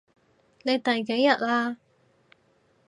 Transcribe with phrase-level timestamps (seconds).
[0.63, 1.77] 你第幾日喇？